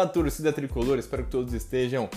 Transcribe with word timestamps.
Fala 0.00 0.12
torcida 0.12 0.50
tricolor, 0.50 0.98
espero 0.98 1.24
que 1.24 1.30
todos 1.30 1.52
estejam 1.52 2.08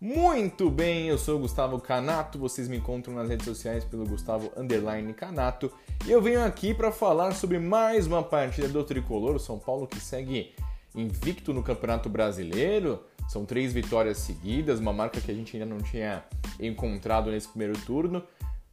muito 0.00 0.70
bem. 0.70 1.08
Eu 1.08 1.18
sou 1.18 1.36
o 1.36 1.40
Gustavo 1.40 1.78
Canato, 1.78 2.38
vocês 2.38 2.66
me 2.66 2.78
encontram 2.78 3.12
nas 3.12 3.28
redes 3.28 3.44
sociais 3.44 3.84
pelo 3.84 4.06
Gustavo 4.06 4.50
Underline 4.56 5.12
Canato 5.12 5.70
e 6.06 6.10
eu 6.10 6.22
venho 6.22 6.42
aqui 6.42 6.72
para 6.72 6.90
falar 6.90 7.32
sobre 7.32 7.58
mais 7.58 8.06
uma 8.06 8.22
partida 8.22 8.68
do 8.68 8.82
tricolor, 8.82 9.36
o 9.36 9.38
São 9.38 9.58
Paulo 9.58 9.86
que 9.86 10.00
segue 10.00 10.54
invicto 10.94 11.52
no 11.52 11.62
Campeonato 11.62 12.08
Brasileiro. 12.08 13.04
São 13.28 13.44
três 13.44 13.70
vitórias 13.70 14.16
seguidas, 14.16 14.80
uma 14.80 14.94
marca 14.94 15.20
que 15.20 15.30
a 15.30 15.34
gente 15.34 15.58
ainda 15.58 15.68
não 15.68 15.82
tinha 15.82 16.24
encontrado 16.58 17.30
nesse 17.30 17.48
primeiro 17.48 17.78
turno. 17.80 18.22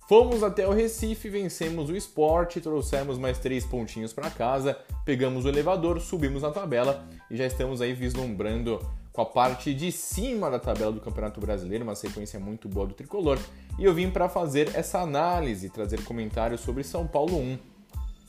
Fomos 0.08 0.44
até 0.44 0.68
o 0.68 0.72
Recife, 0.72 1.30
vencemos 1.30 1.90
o 1.90 1.96
esporte, 1.96 2.60
trouxemos 2.60 3.18
mais 3.18 3.40
três 3.40 3.66
pontinhos 3.66 4.12
para 4.12 4.30
casa, 4.30 4.78
pegamos 5.06 5.46
o 5.46 5.50
elevador, 5.50 6.00
subimos 6.02 6.42
na 6.42 6.52
tabela 6.52 7.06
e 7.34 7.38
já 7.38 7.48
estamos 7.48 7.82
aí 7.82 7.94
vislumbrando 7.94 8.80
com 9.12 9.20
a 9.20 9.26
parte 9.26 9.74
de 9.74 9.92
cima 9.92 10.52
da 10.52 10.60
tabela 10.60 10.92
do 10.92 11.02
Campeonato 11.02 11.42
Brasileiro, 11.42 11.84
uma 11.84 11.96
sequência 11.96 12.40
muito 12.40 12.70
boa 12.70 12.86
do 12.86 12.94
tricolor. 12.94 13.40
E 13.80 13.84
eu 13.84 13.92
vim 13.92 14.12
para 14.12 14.30
fazer 14.30 14.70
essa 14.76 15.00
análise, 15.00 15.68
trazer 15.72 16.04
comentários 16.04 16.62
sobre 16.62 16.84
São 16.84 17.08
Paulo 17.08 17.40
1, 17.40 17.58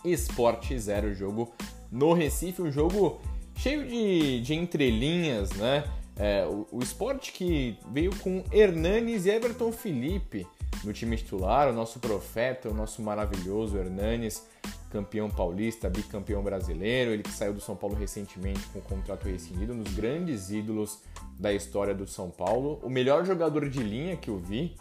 Esporte 0.07 0.79
0, 0.79 1.15
jogo 1.15 1.53
no 1.93 2.15
Recife, 2.15 2.63
um 2.63 2.73
jogo 2.73 3.21
cheio 3.55 3.87
de, 3.87 4.41
de 4.41 4.55
entrelinhas, 4.55 5.51
né? 5.53 5.85
É, 6.17 6.47
o, 6.47 6.67
o 6.73 6.83
esporte 6.83 7.31
que 7.33 7.77
veio 7.91 8.15
com 8.21 8.43
Hernanes 8.51 9.27
e 9.27 9.31
Everton 9.31 9.71
Felipe 9.71 10.47
no 10.85 10.93
time 10.93 11.17
titular, 11.17 11.69
o 11.69 11.73
nosso 11.73 11.99
profeta, 11.99 12.69
o 12.69 12.75
nosso 12.75 13.03
maravilhoso 13.03 13.77
Hernanes, 13.77 14.47
campeão 14.91 15.29
paulista, 15.29 15.89
bicampeão 15.89 16.43
brasileiro, 16.43 17.11
ele 17.11 17.23
que 17.23 17.33
saiu 17.33 17.53
do 17.53 17.61
São 17.61 17.75
Paulo 17.75 17.97
recentemente 17.97 18.61
com 18.73 18.79
o 18.79 18.83
contrato 18.83 19.29
rescindido, 19.29 19.73
um 19.73 19.83
dos 19.83 19.93
grandes 19.95 20.51
ídolos 20.51 21.01
da 21.39 21.53
história 21.53 21.95
do 21.95 22.07
São 22.07 22.31
Paulo, 22.31 22.81
o 22.83 22.89
melhor 22.89 23.25
jogador 23.25 23.69
de 23.69 23.83
linha 23.83 24.17
que 24.17 24.31
eu 24.31 24.39
vi 24.39 24.77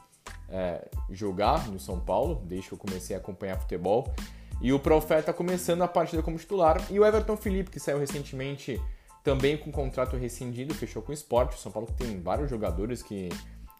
é, 0.49 0.87
jogar 1.09 1.67
no 1.67 1.79
São 1.79 1.99
Paulo, 1.99 2.43
desde 2.45 2.67
que 2.67 2.73
eu 2.75 2.77
comecei 2.77 3.15
a 3.15 3.19
acompanhar 3.19 3.59
futebol, 3.59 4.13
e 4.61 4.71
o 4.71 4.79
Profeta 4.79 5.33
começando 5.33 5.81
a 5.81 5.87
partida 5.87 6.21
como 6.21 6.37
titular, 6.37 6.79
e 6.91 6.99
o 6.99 7.05
Everton 7.05 7.35
Felipe, 7.35 7.71
que 7.71 7.79
saiu 7.79 7.97
recentemente 7.97 8.79
também 9.23 9.57
com 9.57 9.71
contrato 9.71 10.17
rescindido, 10.17 10.73
fechou 10.73 11.01
com 11.01 11.11
o 11.11 11.13
esporte. 11.13 11.55
O 11.55 11.59
São 11.59 11.71
Paulo 11.71 11.87
tem 11.97 12.21
vários 12.21 12.49
jogadores 12.49 13.01
que 13.01 13.29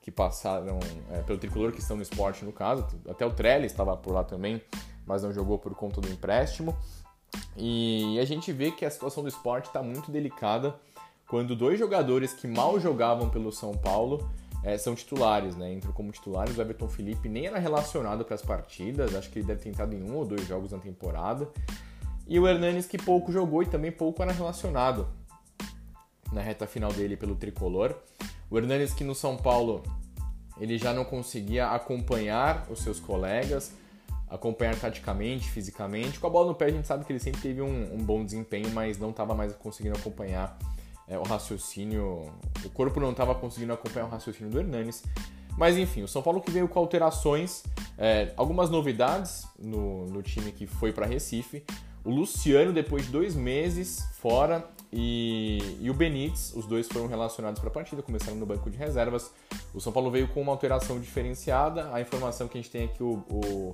que 0.03 0.11
passaram 0.11 0.79
é, 1.09 1.21
pelo 1.21 1.39
tricolor 1.39 1.71
que 1.71 1.79
estão 1.79 1.95
no 1.95 2.03
esporte 2.03 2.43
no 2.43 2.51
caso. 2.51 2.85
Até 3.09 3.25
o 3.25 3.31
Trellis 3.31 3.71
estava 3.71 3.95
por 3.95 4.13
lá 4.13 4.21
também, 4.21 4.61
mas 5.07 5.23
não 5.23 5.31
jogou 5.31 5.57
por 5.57 5.73
conta 5.73 6.01
do 6.01 6.09
empréstimo. 6.09 6.77
E 7.55 8.19
a 8.19 8.25
gente 8.25 8.51
vê 8.51 8.69
que 8.69 8.83
a 8.85 8.91
situação 8.91 9.23
do 9.23 9.29
esporte 9.29 9.67
está 9.67 9.81
muito 9.81 10.11
delicada 10.11 10.75
quando 11.25 11.55
dois 11.55 11.79
jogadores 11.79 12.33
que 12.33 12.47
mal 12.47 12.77
jogavam 12.81 13.29
pelo 13.29 13.49
São 13.49 13.71
Paulo 13.77 14.29
é, 14.61 14.77
são 14.77 14.93
titulares, 14.93 15.55
né? 15.55 15.71
Entram 15.71 15.93
como 15.93 16.11
titulares. 16.11 16.57
O 16.57 16.61
Everton 16.61 16.89
Felipe 16.89 17.29
nem 17.29 17.45
era 17.45 17.57
relacionado 17.57 18.25
para 18.25 18.35
as 18.35 18.41
partidas, 18.41 19.15
acho 19.15 19.29
que 19.29 19.39
ele 19.39 19.47
deve 19.47 19.61
ter 19.61 19.69
entrado 19.69 19.93
em 19.93 20.03
um 20.03 20.17
ou 20.17 20.25
dois 20.25 20.45
jogos 20.45 20.73
na 20.73 20.79
temporada. 20.79 21.47
E 22.27 22.37
o 22.37 22.45
Hernanes 22.45 22.85
que 22.87 22.97
pouco 22.97 23.31
jogou 23.31 23.63
e 23.63 23.67
também 23.67 23.91
pouco 23.91 24.21
era 24.21 24.33
relacionado 24.33 25.07
na 26.29 26.41
reta 26.41 26.67
final 26.67 26.91
dele 26.91 27.15
pelo 27.15 27.35
tricolor. 27.35 27.95
O 28.53 28.57
Hernanes 28.59 28.93
que 28.93 29.03
no 29.03 29.15
São 29.15 29.35
Paulo 29.35 29.81
ele 30.61 30.77
já 30.77 30.93
não 30.93 31.03
conseguia 31.03 31.69
acompanhar 31.69 32.67
os 32.69 32.83
seus 32.83 32.99
colegas, 32.99 33.73
acompanhar 34.29 34.79
taticamente, 34.79 35.49
fisicamente. 35.49 36.19
Com 36.19 36.27
a 36.27 36.29
bola 36.29 36.49
no 36.49 36.53
pé 36.53 36.65
a 36.65 36.69
gente 36.69 36.85
sabe 36.85 37.03
que 37.03 37.11
ele 37.11 37.19
sempre 37.19 37.41
teve 37.41 37.63
um, 37.63 37.95
um 37.95 37.97
bom 37.97 38.23
desempenho, 38.23 38.69
mas 38.69 38.99
não 38.99 39.09
estava 39.09 39.33
mais 39.33 39.55
conseguindo 39.55 39.97
acompanhar 39.97 40.55
é, 41.07 41.17
o 41.17 41.23
raciocínio. 41.23 42.31
O 42.63 42.69
corpo 42.69 42.99
não 42.99 43.09
estava 43.09 43.33
conseguindo 43.33 43.73
acompanhar 43.73 44.05
o 44.05 44.09
raciocínio 44.09 44.51
do 44.51 44.59
Hernanes. 44.59 45.03
Mas 45.57 45.75
enfim, 45.75 46.03
o 46.03 46.07
São 46.07 46.21
Paulo 46.21 46.39
que 46.39 46.51
veio 46.51 46.67
com 46.67 46.77
alterações, 46.77 47.63
é, 47.97 48.33
algumas 48.37 48.69
novidades 48.69 49.47
no, 49.57 50.05
no 50.05 50.21
time 50.21 50.51
que 50.51 50.67
foi 50.67 50.93
para 50.93 51.07
Recife. 51.07 51.63
O 52.05 52.11
Luciano, 52.11 52.71
depois 52.71 53.07
de 53.07 53.11
dois 53.11 53.35
meses 53.35 54.07
fora, 54.19 54.69
e, 54.95 55.79
e 55.81 55.89
o 55.89 55.93
Benítez, 55.93 56.53
os 56.55 56.67
dois 56.67 56.87
foram 56.87 57.07
relacionados 57.07 57.59
para 57.59 57.67
a 57.67 57.73
partida, 57.73 58.03
começaram 58.03 58.37
no 58.37 58.45
banco 58.45 58.69
de 58.69 58.77
reservas. 58.77 59.33
O 59.73 59.81
São 59.81 59.91
Paulo 59.91 60.11
veio 60.11 60.27
com 60.27 60.39
uma 60.39 60.51
alteração 60.51 60.99
diferenciada. 60.99 61.91
A 61.91 61.99
informação 61.99 62.47
que 62.47 62.59
a 62.59 62.61
gente 62.61 62.69
tem 62.69 62.83
é 62.83 62.87
que 62.87 63.01
o, 63.01 63.23
o, 63.27 63.73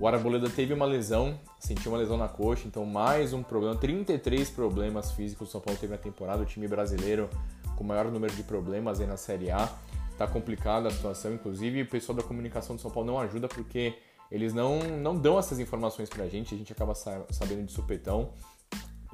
o 0.00 0.08
Araboleda 0.08 0.50
teve 0.50 0.74
uma 0.74 0.84
lesão, 0.84 1.38
sentiu 1.60 1.92
uma 1.92 1.98
lesão 1.98 2.16
na 2.16 2.26
coxa, 2.26 2.66
então 2.66 2.84
mais 2.84 3.32
um 3.32 3.44
problema. 3.44 3.76
33 3.76 4.50
problemas 4.50 5.12
físicos 5.12 5.48
o 5.48 5.52
São 5.52 5.60
Paulo 5.60 5.78
teve 5.78 5.92
na 5.92 5.98
temporada. 5.98 6.42
O 6.42 6.46
time 6.46 6.66
brasileiro 6.66 7.30
com 7.76 7.84
o 7.84 7.86
maior 7.86 8.10
número 8.10 8.34
de 8.34 8.42
problemas 8.42 9.00
aí 9.00 9.06
na 9.06 9.16
Série 9.16 9.52
A. 9.52 9.72
Tá 10.18 10.26
complicada 10.26 10.88
a 10.88 10.90
situação, 10.90 11.32
inclusive 11.32 11.82
o 11.82 11.86
pessoal 11.86 12.16
da 12.16 12.24
comunicação 12.24 12.74
do 12.74 12.82
São 12.82 12.90
Paulo 12.90 13.06
não 13.06 13.20
ajuda 13.20 13.46
porque 13.46 13.94
eles 14.32 14.52
não, 14.52 14.80
não 14.80 15.14
dão 15.14 15.38
essas 15.38 15.60
informações 15.60 16.08
pra 16.08 16.26
gente, 16.26 16.54
a 16.54 16.58
gente 16.58 16.72
acaba 16.72 16.92
sabendo 16.94 17.64
de 17.64 17.70
supetão. 17.70 18.32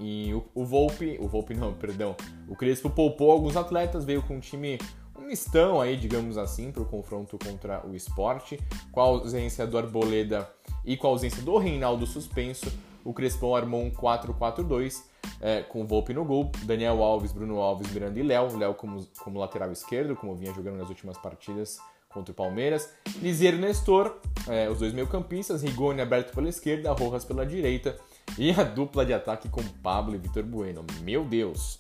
E 0.03 0.35
o, 0.35 0.45
o 0.53 0.65
Volpe, 0.65 1.17
o 1.21 1.29
Volpe 1.29 1.55
não, 1.55 1.73
perdão, 1.73 2.17
o 2.49 2.57
Crespo 2.57 2.91
poupou 2.91 3.31
alguns 3.31 3.57
atletas, 3.57 4.05
veio 4.05 4.21
com 4.23 4.35
um 4.35 4.41
time 4.41 4.79
um 5.17 5.27
mistão 5.27 5.81
aí, 5.81 5.97
digamos 5.97 6.37
assim, 6.37 6.73
para 6.73 6.83
o 6.83 6.85
confronto 6.85 7.39
contra 7.39 7.87
o 7.87 7.95
esporte, 7.95 8.59
com 8.91 9.01
a 9.01 9.05
ausência 9.05 9.65
do 9.65 9.79
Arboleda 9.79 10.51
e 10.85 10.97
com 10.97 11.07
a 11.07 11.11
ausência 11.11 11.41
do 11.43 11.57
Reinaldo 11.57 12.05
suspenso, 12.05 12.67
o 13.05 13.13
Crespão 13.13 13.55
armou 13.55 13.83
um 13.83 13.91
4-4-2, 13.91 15.03
é, 15.41 15.63
com 15.63 15.83
o 15.83 15.87
Volpe 15.87 16.13
no 16.13 16.25
gol, 16.25 16.51
Daniel 16.65 17.03
Alves, 17.03 17.33
Bruno 17.33 17.61
Alves, 17.61 17.93
Miranda 17.93 18.19
e 18.19 18.23
Léo, 18.23 18.57
Léo 18.57 18.75
como, 18.75 19.05
como 19.23 19.39
lateral 19.39 19.71
esquerdo, 19.71 20.17
como 20.17 20.35
vinha 20.35 20.53
jogando 20.53 20.79
nas 20.79 20.89
últimas 20.89 21.17
partidas 21.19 21.79
contra 22.09 22.33
o 22.33 22.35
Palmeiras, 22.35 22.93
Liseiro 23.21 23.57
Nestor, 23.57 24.17
é, 24.49 24.69
os 24.69 24.79
dois 24.79 24.93
meio-campistas, 24.93 25.63
Rigoni 25.63 26.01
aberto 26.01 26.35
pela 26.35 26.49
esquerda, 26.49 26.93
Rojas 26.93 27.25
pela 27.25 27.47
direita, 27.47 27.99
e 28.39 28.51
a 28.51 28.63
dupla 28.63 29.05
de 29.05 29.13
ataque 29.13 29.49
com 29.49 29.63
Pablo 29.83 30.15
e 30.15 30.19
Vitor 30.19 30.43
Bueno. 30.43 30.85
Meu 31.03 31.25
Deus! 31.25 31.79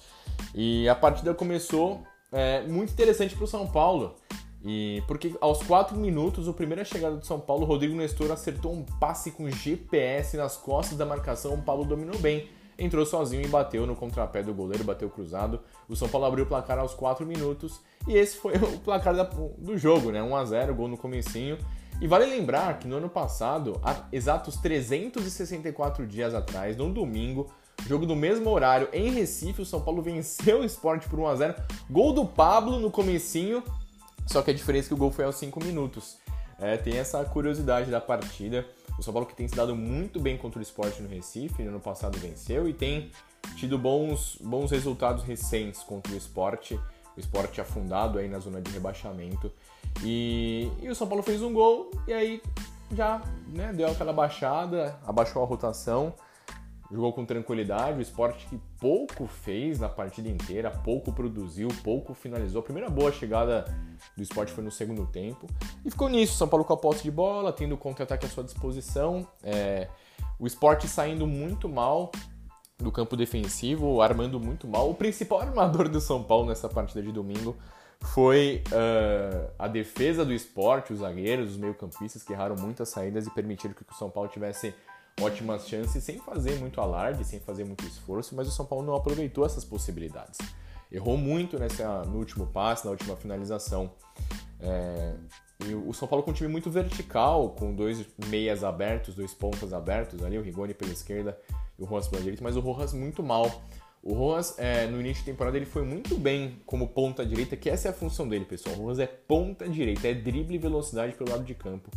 E 0.55 0.89
a 0.89 0.95
partida 0.95 1.35
começou 1.35 2.03
é, 2.31 2.63
muito 2.63 2.93
interessante 2.93 3.35
para 3.35 3.45
o 3.45 3.49
São 3.49 3.67
Paulo. 3.67 4.17
E 4.65 5.03
porque 5.09 5.35
aos 5.41 5.63
4 5.65 5.97
minutos, 5.97 6.49
a 6.49 6.53
primeira 6.53 6.85
chegada 6.85 7.17
do 7.17 7.27
São 7.27 7.41
Paulo, 7.41 7.65
Rodrigo 7.65 7.97
Nestor 7.97 8.31
acertou 8.31 8.73
um 8.73 8.85
passe 8.85 9.33
com 9.33 9.51
GPS 9.51 10.37
nas 10.37 10.57
costas 10.57 10.97
da 10.97 11.05
marcação. 11.05 11.55
O 11.55 11.63
Paulo 11.63 11.85
dominou 11.85 12.19
bem, 12.19 12.49
entrou 12.79 13.05
sozinho 13.05 13.43
e 13.43 13.49
bateu 13.49 13.87
no 13.87 13.97
contrapé 13.97 14.43
do 14.43 14.55
goleiro, 14.55 14.85
bateu 14.85 15.11
cruzado. 15.11 15.61
O 15.89 15.97
São 15.97 16.09
Paulo 16.09 16.27
abriu 16.27 16.45
o 16.45 16.49
placar 16.49 16.79
aos 16.79 16.95
4 16.95 17.27
minutos 17.27 17.81
e 18.07 18.15
esse 18.15 18.37
foi 18.37 18.55
o 18.57 18.79
placar 18.79 19.15
do 19.59 19.77
jogo, 19.77 20.13
né? 20.13 20.23
1 20.23 20.37
a 20.37 20.45
0, 20.45 20.75
gol 20.75 20.89
no 20.89 20.97
comecinho. 20.97 21.59
E 22.01 22.07
vale 22.07 22.27
lembrar 22.27 22.79
que 22.79 22.89
no 22.89 22.97
ano 22.97 23.09
passado, 23.09 23.81
há 23.83 24.05
exatos 24.13 24.57
364 24.57 26.07
dias 26.07 26.35
atrás, 26.35 26.77
num 26.77 26.93
domingo, 26.93 27.53
jogo 27.87 28.07
do 28.07 28.17
mesmo 28.17 28.51
horário 28.51 28.89
em 28.93 29.11
Recife, 29.11 29.63
o 29.63 29.67
São 29.67 29.81
Paulo 29.81 30.03
venceu 30.03 30.61
o 30.61 30.65
esporte 30.65 31.09
por 31.09 31.19
1x0. 31.19 31.57
Gol 31.91 32.13
do 32.13 32.25
Pablo 32.27 32.79
no 32.79 32.91
comecinho, 32.91 33.63
só 34.27 34.43
que 34.43 34.51
a 34.51 34.55
diferença 34.55 34.87
é 34.87 34.89
que 34.89 34.95
o 34.95 34.97
gol 34.97 35.11
foi 35.11 35.25
aos 35.25 35.37
5 35.37 35.63
minutos. 35.65 36.19
É, 36.59 36.77
tem 36.77 36.97
essa 36.97 37.25
curiosidade 37.25 37.91
da 37.91 38.01
partida. 38.01 38.67
O 38.99 39.03
São 39.03 39.13
Paulo 39.13 39.27
que 39.27 39.35
tem 39.35 39.49
se 39.49 39.57
dado 39.57 39.75
muito 39.75 40.21
bem 40.21 40.37
contra 40.37 40.61
o 40.61 40.63
esporte 40.63 41.03
no 41.03 41.09
Recife, 41.09 41.63
no 41.63 41.71
ano 41.71 41.81
passado 41.81 42.19
venceu 42.19 42.69
e 42.69 42.73
tem 42.73 43.11
tido 43.57 43.79
bons, 43.79 44.39
bons 44.41 44.71
resultados 44.71 45.25
recentes 45.25 45.83
contra 45.83 46.13
o 46.13 46.17
esporte. 46.17 46.79
O 47.17 47.21
esporte 47.21 47.61
afundado 47.61 48.19
aí 48.19 48.29
na 48.29 48.39
zona 48.39 48.61
de 48.61 48.71
rebaixamento. 48.71 49.53
E, 50.05 50.71
e 50.81 50.89
o 50.89 50.95
São 50.95 51.07
Paulo 51.07 51.23
fez 51.23 51.43
um 51.43 51.53
gol 51.53 51.91
e 52.07 52.13
aí 52.13 52.43
já 52.93 53.23
né, 53.49 53.73
deu 53.73 53.89
aquela 53.89 54.13
baixada, 54.13 54.99
abaixou 55.07 55.43
a 55.43 55.47
rotação, 55.47 56.15
jogou 56.91 57.13
com 57.13 57.25
tranquilidade, 57.25 57.99
o 57.99 58.03
esporte 58.03 58.47
que 58.47 58.61
pouco 58.79 59.27
fez 59.27 59.81
na 59.81 59.89
partida 59.89 60.29
inteira, 60.29 60.71
pouco 60.71 61.13
produziu, 61.13 61.69
pouco 61.83 62.13
finalizou. 62.13 62.61
A 62.61 62.65
primeira 62.65 62.91
boa 62.91 63.11
chegada 63.11 63.65
do 64.17 64.23
esporte 64.23 64.53
foi 64.53 64.63
no 64.63 64.71
segundo 64.71 65.07
tempo. 65.07 65.47
E 65.85 65.91
ficou 65.91 66.09
nisso, 66.09 66.37
São 66.37 66.47
Paulo 66.47 66.65
com 66.65 66.75
a 66.75 66.77
posse 66.77 67.03
de 67.03 67.11
bola, 67.11 67.53
tendo 67.53 67.75
o 67.75 67.79
contra-ataque 67.79 68.27
à 68.27 68.29
sua 68.29 68.45
disposição. 68.45 69.27
É, 69.43 69.89
o 70.39 70.47
esporte 70.47 70.87
saindo 70.87 71.27
muito 71.27 71.69
mal 71.69 72.13
do 72.77 72.93
campo 72.93 73.17
defensivo, 73.17 74.03
armando 74.03 74.39
muito 74.39 74.69
mal. 74.69 74.91
O 74.91 74.95
principal 74.95 75.41
armador 75.41 75.89
do 75.89 76.01
São 76.01 76.23
Paulo 76.23 76.47
nessa 76.47 76.69
partida 76.69 77.01
de 77.01 77.13
domingo 77.13 77.57
foi 78.07 78.63
uh, 78.69 79.51
a 79.59 79.69
defesa 79.69 80.25
do 80.25 80.33
esporte, 80.33 80.93
os 80.93 81.01
zagueiros, 81.01 81.53
os 81.53 81.57
meio-campistas 81.57 82.23
que 82.23 82.33
erraram 82.33 82.57
muitas 82.57 82.89
saídas 82.89 83.27
e 83.27 83.31
permitiram 83.31 83.75
que 83.75 83.83
o 83.83 83.95
São 83.95 84.11
Paulo 84.11 84.29
tivesse 84.29 84.75
ótimas 85.21 85.69
chances 85.69 86.03
sem 86.03 86.19
fazer 86.19 86.59
muito 86.59 86.81
alarde, 86.81 87.25
sem 87.25 87.41
fazer 87.41 87.65
muito 87.65 87.85
esforço, 87.85 88.35
mas 88.35 88.49
o 88.49 88.51
São 88.51 88.65
Paulo 88.65 88.85
não 88.85 88.95
aproveitou 88.95 89.45
essas 89.45 89.65
possibilidades. 89.65 90.39
Errou 90.91 91.17
muito 91.17 91.59
nessa, 91.59 92.03
no 92.05 92.19
último 92.19 92.47
passe, 92.47 92.85
na 92.85 92.91
última 92.91 93.17
finalização. 93.17 93.93
É, 94.61 95.15
e 95.67 95.75
o 95.75 95.93
São 95.93 96.09
Paulo 96.09 96.25
com 96.25 96.31
um 96.31 96.35
time 96.35 96.51
muito 96.51 96.71
vertical, 96.71 97.51
com 97.51 97.75
dois 97.75 98.05
meias 98.27 98.65
abertos, 98.65 99.15
dois 99.15 99.33
pontas 99.33 99.73
abertos 99.73 100.23
ali, 100.23 100.37
o 100.39 100.43
Rigoni 100.43 100.75
pela 100.75 100.93
esquerda 100.93 101.39
e 101.79 101.83
o 101.83 101.87
Rojas 101.87 102.09
pela 102.09 102.23
direita, 102.23 102.43
mas 102.43 102.57
o 102.57 102.61
Rojas 102.61 102.93
muito 102.93 103.23
mal. 103.23 103.63
O 104.03 104.15
Rojas, 104.15 104.59
é, 104.59 104.89
no 104.89 104.99
início 104.99 105.25
de 105.25 105.31
temporada, 105.31 105.57
ele 105.57 105.67
foi 105.67 105.85
muito 105.85 106.19
bem 106.19 106.61
como 106.67 106.89
ponta 106.89 107.25
direita, 107.25 107.57
que 107.57 107.71
essa 107.71 107.87
é 107.87 107.91
a 107.93 107.95
função 107.95 108.29
dele, 108.29 108.45
pessoal. 108.45 108.75
O 108.77 108.83
Rojas 108.83 108.99
é 108.99 109.07
ponta 109.07 109.69
direita, 109.69 110.09
é 110.09 110.15
drible 110.15 110.57
e 110.57 110.59
velocidade 110.59 111.15
pelo 111.15 111.31
lado 111.31 111.45
de 111.45 111.55
campo. 111.55 111.89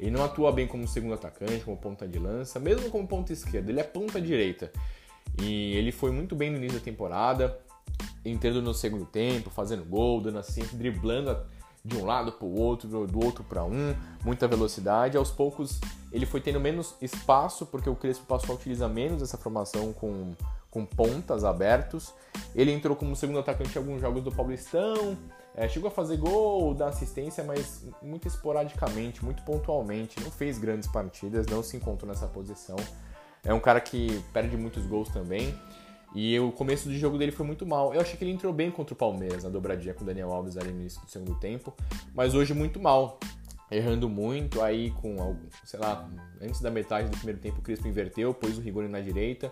Ele 0.00 0.10
não 0.10 0.24
atua 0.24 0.50
bem 0.50 0.66
como 0.66 0.88
segundo 0.88 1.14
atacante, 1.14 1.64
como 1.64 1.76
ponta 1.76 2.08
de 2.08 2.18
lança, 2.18 2.58
mesmo 2.58 2.90
como 2.90 3.06
ponta 3.06 3.32
esquerda, 3.32 3.70
ele 3.70 3.78
é 3.78 3.84
ponta 3.84 4.20
direita. 4.20 4.72
E 5.40 5.76
ele 5.76 5.92
foi 5.92 6.10
muito 6.10 6.34
bem 6.34 6.50
no 6.50 6.56
início 6.56 6.80
da 6.80 6.84
temporada, 6.84 7.56
entrando 8.24 8.60
no 8.60 8.74
segundo 8.74 9.04
tempo, 9.04 9.48
fazendo 9.48 9.84
gol, 9.84 10.20
dando 10.20 10.38
assistência, 10.38 10.76
driblando 10.76 11.38
de 11.84 11.96
um 11.96 12.04
lado 12.04 12.32
para 12.32 12.46
o 12.46 12.60
outro, 12.60 13.06
do 13.06 13.24
outro 13.24 13.44
para 13.44 13.64
um, 13.64 13.94
muita 14.24 14.48
velocidade. 14.48 15.16
Aos 15.16 15.30
poucos 15.30 15.80
ele 16.12 16.26
foi 16.26 16.40
tendo 16.40 16.58
menos 16.58 16.96
espaço, 17.00 17.66
porque 17.66 17.88
o 17.88 17.94
Crespo 17.94 18.24
passou 18.26 18.54
a 18.54 18.58
utilizar 18.58 18.88
menos 18.88 19.22
essa 19.22 19.38
formação 19.38 19.92
com, 19.92 20.34
com 20.72 20.84
pontas 20.84 21.44
abertos. 21.44 22.12
Ele 22.54 22.72
entrou 22.72 22.96
como 22.96 23.14
segundo 23.14 23.38
atacante 23.38 23.76
em 23.76 23.78
alguns 23.78 24.00
jogos 24.00 24.24
do 24.24 24.32
Paulistão, 24.32 25.16
é, 25.54 25.68
chegou 25.68 25.88
a 25.88 25.90
fazer 25.90 26.16
gol, 26.16 26.74
dar 26.74 26.88
assistência, 26.88 27.44
mas 27.44 27.86
muito 28.02 28.26
esporadicamente, 28.26 29.22
muito 29.22 29.42
pontualmente. 29.42 30.18
Não 30.20 30.30
fez 30.30 30.58
grandes 30.58 30.88
partidas, 30.88 31.46
não 31.46 31.62
se 31.62 31.76
encontrou 31.76 32.10
nessa 32.10 32.26
posição. 32.26 32.76
É 33.44 33.52
um 33.52 33.60
cara 33.60 33.80
que 33.80 34.22
perde 34.32 34.56
muitos 34.56 34.86
gols 34.86 35.10
também. 35.10 35.54
E 36.14 36.38
o 36.40 36.50
começo 36.52 36.88
do 36.88 36.94
jogo 36.94 37.18
dele 37.18 37.32
foi 37.32 37.44
muito 37.44 37.66
mal. 37.66 37.92
Eu 37.92 38.00
achei 38.00 38.16
que 38.16 38.24
ele 38.24 38.32
entrou 38.32 38.52
bem 38.52 38.70
contra 38.70 38.94
o 38.94 38.96
Palmeiras, 38.96 39.44
na 39.44 39.50
dobradinha 39.50 39.92
com 39.92 40.04
o 40.04 40.06
Daniel 40.06 40.32
Alves 40.32 40.56
ali 40.56 40.70
no 40.70 40.80
início 40.80 41.00
do 41.02 41.10
segundo 41.10 41.34
tempo, 41.38 41.74
mas 42.14 42.34
hoje 42.34 42.54
muito 42.54 42.80
mal. 42.80 43.20
Errando 43.70 44.06
muito, 44.06 44.60
aí 44.60 44.90
com, 44.90 45.34
sei 45.64 45.80
lá, 45.80 46.06
antes 46.42 46.60
da 46.60 46.70
metade 46.70 47.08
do 47.08 47.16
primeiro 47.16 47.40
tempo 47.40 47.60
o 47.60 47.62
Crispo 47.62 47.88
inverteu, 47.88 48.34
pôs 48.34 48.58
o 48.58 48.60
Rigoni 48.60 48.88
na 48.88 49.00
direita. 49.00 49.50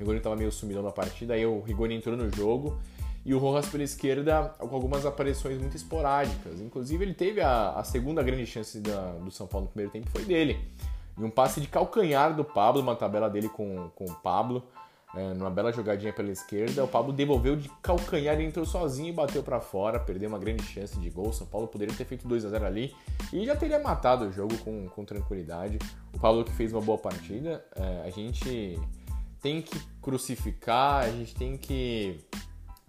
Rigoni 0.00 0.18
estava 0.18 0.34
meio 0.34 0.50
sumidão 0.50 0.82
na 0.82 0.90
partida, 0.90 1.34
aí 1.34 1.44
o 1.44 1.60
Rigoni 1.60 1.94
entrou 1.94 2.16
no 2.16 2.30
jogo 2.34 2.80
e 3.24 3.34
o 3.34 3.38
Rojas 3.38 3.68
pela 3.68 3.84
esquerda 3.84 4.54
com 4.58 4.74
algumas 4.74 5.04
aparições 5.04 5.58
muito 5.58 5.76
esporádicas. 5.76 6.60
Inclusive, 6.60 7.04
ele 7.04 7.14
teve 7.14 7.40
a, 7.40 7.72
a 7.72 7.84
segunda 7.84 8.22
grande 8.22 8.46
chance 8.46 8.80
da, 8.80 9.12
do 9.12 9.30
São 9.30 9.46
Paulo 9.46 9.66
no 9.66 9.70
primeiro 9.70 9.92
tempo, 9.92 10.08
foi 10.10 10.24
dele. 10.24 10.58
E 11.18 11.22
um 11.22 11.30
passe 11.30 11.60
de 11.60 11.68
calcanhar 11.68 12.34
do 12.34 12.42
Pablo, 12.42 12.80
uma 12.80 12.96
tabela 12.96 13.28
dele 13.28 13.50
com, 13.50 13.90
com 13.94 14.06
o 14.06 14.14
Pablo, 14.14 14.64
é, 15.14 15.34
numa 15.34 15.50
bela 15.50 15.70
jogadinha 15.70 16.14
pela 16.14 16.30
esquerda. 16.30 16.82
O 16.82 16.88
Pablo 16.88 17.12
devolveu 17.12 17.56
de 17.56 17.68
calcanhar, 17.82 18.40
e 18.40 18.44
entrou 18.44 18.64
sozinho 18.64 19.10
e 19.10 19.12
bateu 19.12 19.42
para 19.42 19.60
fora, 19.60 20.00
perdeu 20.00 20.30
uma 20.30 20.38
grande 20.38 20.62
chance 20.62 20.98
de 20.98 21.10
gol. 21.10 21.28
O 21.28 21.32
São 21.32 21.46
Paulo 21.46 21.68
poderia 21.68 21.94
ter 21.94 22.06
feito 22.06 22.26
2 22.26 22.46
a 22.46 22.48
0 22.48 22.64
ali 22.64 22.94
e 23.34 23.44
já 23.44 23.54
teria 23.54 23.78
matado 23.78 24.24
o 24.24 24.32
jogo 24.32 24.56
com, 24.58 24.88
com 24.88 25.04
tranquilidade. 25.04 25.78
O 26.14 26.18
Pablo 26.18 26.42
que 26.42 26.52
fez 26.52 26.72
uma 26.72 26.80
boa 26.80 26.96
partida, 26.96 27.62
é, 27.76 28.06
a 28.06 28.10
gente 28.10 28.80
tem 29.42 29.60
que 29.60 29.78
crucificar, 30.00 31.04
a 31.04 31.10
gente 31.10 31.34
tem 31.34 31.56
que 31.56 32.20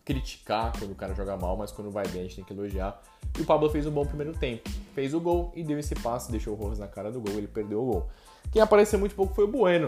criticar 0.03 0.73
quando 0.77 0.91
o 0.91 0.95
cara 0.95 1.13
joga 1.13 1.37
mal, 1.37 1.55
mas 1.55 1.71
quando 1.71 1.91
vai 1.91 2.07
bem 2.07 2.21
a 2.21 2.23
gente 2.23 2.35
tem 2.37 2.43
que 2.43 2.53
elogiar. 2.53 3.01
E 3.37 3.41
o 3.41 3.45
Pablo 3.45 3.69
fez 3.69 3.85
um 3.85 3.91
bom 3.91 4.05
primeiro 4.05 4.33
tempo. 4.33 4.69
Fez 4.93 5.13
o 5.13 5.19
gol 5.19 5.51
e 5.55 5.63
deu 5.63 5.79
esse 5.79 5.95
passe, 5.95 6.31
deixou 6.31 6.53
o 6.53 6.57
Rojas 6.57 6.79
na 6.79 6.87
cara 6.87 7.11
do 7.11 7.21
gol, 7.21 7.33
ele 7.35 7.47
perdeu 7.47 7.81
o 7.81 7.85
gol. 7.85 8.09
Quem 8.51 8.61
apareceu 8.61 8.99
muito 8.99 9.15
pouco 9.15 9.33
foi 9.33 9.45
o 9.45 9.47
Bueno. 9.47 9.87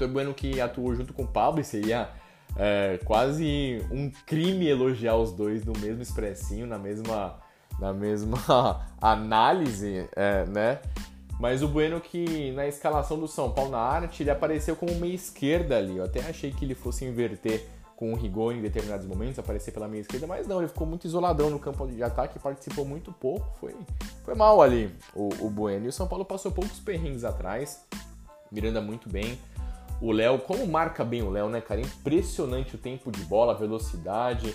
O 0.00 0.08
Bueno 0.08 0.34
que 0.34 0.60
atuou 0.60 0.94
junto 0.94 1.12
com 1.12 1.22
o 1.22 1.28
Pablo 1.28 1.60
e 1.60 1.64
seria 1.64 2.10
é, 2.56 2.98
quase 3.04 3.84
um 3.90 4.10
crime 4.26 4.66
elogiar 4.66 5.16
os 5.16 5.32
dois 5.32 5.64
no 5.64 5.72
mesmo 5.78 6.02
expressinho, 6.02 6.66
na 6.66 6.78
mesma, 6.78 7.38
na 7.78 7.92
mesma 7.92 8.86
análise, 9.00 10.08
é, 10.16 10.44
né? 10.46 10.80
Mas 11.38 11.62
o 11.62 11.68
Bueno 11.68 12.00
que 12.00 12.50
na 12.52 12.66
escalação 12.66 13.18
do 13.18 13.28
São 13.28 13.50
Paulo 13.50 13.70
na 13.70 13.78
arte, 13.78 14.22
ele 14.22 14.30
apareceu 14.30 14.74
como 14.74 14.94
meia 14.94 15.14
esquerda 15.14 15.76
ali. 15.76 15.96
Eu 15.96 16.04
até 16.04 16.20
achei 16.20 16.50
que 16.50 16.64
ele 16.64 16.74
fosse 16.74 17.04
inverter 17.04 17.66
com 17.96 18.12
o 18.12 18.16
Rigoni 18.16 18.58
em 18.58 18.62
determinados 18.62 19.06
momentos, 19.06 19.38
aparecer 19.38 19.72
pela 19.72 19.88
meia 19.88 20.02
esquerda, 20.02 20.26
mas 20.26 20.46
não, 20.46 20.58
ele 20.58 20.68
ficou 20.68 20.86
muito 20.86 21.06
isoladão 21.06 21.48
no 21.48 21.58
campo 21.58 21.86
de 21.86 22.02
ataque, 22.02 22.38
participou 22.38 22.84
muito 22.84 23.10
pouco, 23.10 23.46
foi, 23.58 23.74
foi 24.22 24.34
mal 24.34 24.60
ali 24.60 24.94
o, 25.14 25.30
o 25.40 25.50
Bueno. 25.50 25.86
E 25.86 25.88
o 25.88 25.92
São 25.92 26.06
Paulo 26.06 26.24
passou 26.24 26.52
poucos 26.52 26.78
perrengues 26.78 27.24
atrás, 27.24 27.86
Miranda 28.52 28.82
muito 28.82 29.08
bem. 29.08 29.38
O 30.00 30.12
Léo, 30.12 30.38
como 30.40 30.66
marca 30.66 31.02
bem 31.02 31.22
o 31.22 31.30
Léo, 31.30 31.48
né, 31.48 31.62
cara? 31.62 31.80
Impressionante 31.80 32.74
o 32.74 32.78
tempo 32.78 33.10
de 33.10 33.22
bola, 33.24 33.54
a 33.54 33.56
velocidade, 33.56 34.54